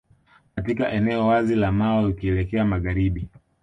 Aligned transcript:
Katika 0.55 0.91
eneo 0.91 1.27
wazi 1.27 1.55
la 1.55 1.71
mawe 1.71 2.05
ukielekea 2.05 2.65
magharibi 2.65 3.29